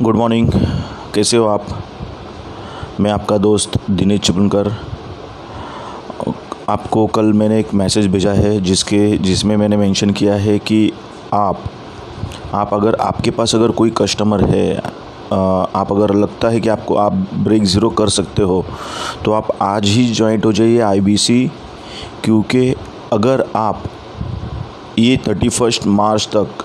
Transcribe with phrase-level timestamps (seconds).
[0.00, 0.48] Good morning.
[1.14, 1.66] कैसे हो आप?
[3.00, 4.70] मैं आपका दोस्त दिनेश चिपनकर
[6.68, 10.92] आपको कल मैंने एक मैसेज भेजा है जिसके, जिसमें मैंने मेंशन किया है कि
[11.34, 11.60] आप
[12.54, 17.12] आप अगर आपके पास अगर कोई कस्टमर है आप अगर लगता है कि आपको आप
[17.34, 18.64] ब्रेक ज़ीरो कर सकते हो
[19.24, 21.46] तो आप आज ही ज्वाइंट हो जाइए आईबीसी
[22.24, 22.74] क्योंकि
[23.12, 23.82] अगर आप
[24.98, 26.64] ये थर्टी फ़र्स्ट मार्च तक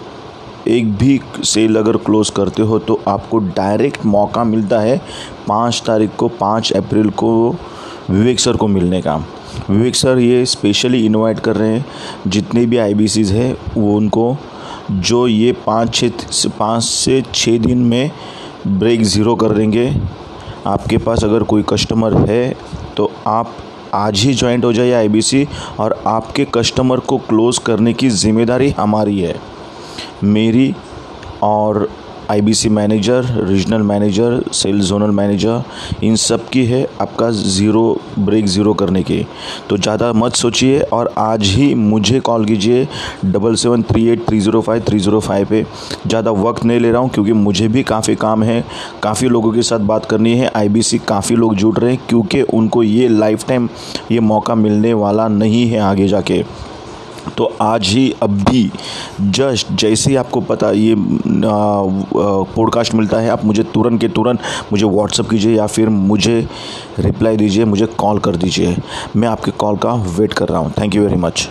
[0.68, 4.98] एक भी सेल अगर क्लोज़ करते हो तो आपको डायरेक्ट मौका मिलता है
[5.48, 7.56] पाँच तारीख को, पाँच अप्रैल को
[8.10, 9.16] विवेक सर को मिलने का।
[9.70, 11.86] विवेक सर ये स्पेशली इनवाइट कर रहे हैं,
[12.28, 14.36] जितने भी आई बी सीज़ है, वो उनको,
[14.92, 18.12] जो ये पाँच छः पाँच से छः दिन में
[18.70, 19.90] ब्रेक ज़ीरो कर देंगे।
[20.68, 22.56] आपके पास अगर कोई कस्टमर है
[22.98, 23.56] तो आप
[23.94, 25.48] आज ही ज्वाइंट हो जाइए आईबीसी
[25.80, 29.36] और आपके कस्टमर को क्लोज़ करने की ज़िम्मेदारी हमारी है।
[30.24, 30.74] मेरी
[31.44, 31.88] और
[32.32, 35.64] IBC manager regional manager sales zonal manager
[36.04, 37.84] इन सब की है आपका ज़ीरो
[38.20, 39.22] ब्रेक ज़ीरो करने की।
[39.70, 42.88] तो ज़्यादा मत सोचिए और आज ही मुझे कॉल कीजिए
[43.26, 45.66] double seven three eight three zero five three zero five पे।
[46.08, 48.64] ज़्यादा वक्त नहीं ले रहा हूँ क्योंकि मुझे भी काफ़ी काम है,
[49.04, 52.84] काफ़ी लोगों के साथ बात करनी है। आईबीसी काफ़ी लोग जुड़ रहे हैं क्योंकि उनको
[52.84, 53.70] ये लाइफ टाइम
[54.12, 56.44] ये मौका मिलने वाला नहीं है आगे जाके।
[57.38, 58.70] तो आज ही, अब भी
[59.22, 64.40] जस्ट जैसे ही आपको पता ये पॉडकास्ट मिलता है, आप मुझे तुरंत के तुरंत
[64.72, 66.40] मुझे व्हाट्सअप कीजिए या फिर मुझे
[67.00, 68.76] रिप्लाई दीजिए, मुझे कॉल कर दीजिए।
[69.16, 71.50] मैं आपके कॉल का वेट कर रहा हूँ। Thank you very much